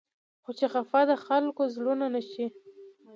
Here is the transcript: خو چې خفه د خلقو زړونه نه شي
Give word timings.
خو 0.43 0.51
چې 0.57 0.65
خفه 0.73 1.01
د 1.09 1.11
خلقو 1.25 1.63
زړونه 1.75 2.05
نه 2.15 2.21
شي 2.29 2.45